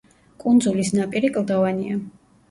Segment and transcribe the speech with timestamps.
[0.43, 1.99] კუნძულის ნაპირი კლდოვანია.